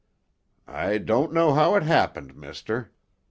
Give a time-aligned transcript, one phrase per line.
[0.65, 2.91] I don't know how it happened, mister.